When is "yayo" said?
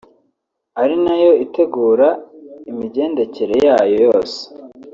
3.67-3.95